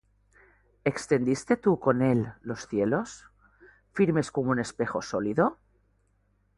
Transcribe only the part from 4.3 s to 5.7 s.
como un espejo sólido?